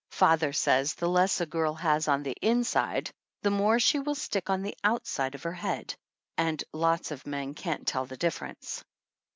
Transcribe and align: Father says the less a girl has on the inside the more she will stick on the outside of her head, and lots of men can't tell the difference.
Father 0.09 0.51
says 0.51 0.95
the 0.95 1.07
less 1.07 1.39
a 1.41 1.45
girl 1.45 1.75
has 1.75 2.07
on 2.07 2.23
the 2.23 2.35
inside 2.41 3.11
the 3.43 3.51
more 3.51 3.77
she 3.77 3.99
will 3.99 4.15
stick 4.15 4.49
on 4.49 4.63
the 4.63 4.75
outside 4.83 5.35
of 5.35 5.43
her 5.43 5.53
head, 5.53 5.93
and 6.39 6.63
lots 6.73 7.11
of 7.11 7.27
men 7.27 7.53
can't 7.53 7.85
tell 7.85 8.07
the 8.07 8.17
difference. 8.17 8.83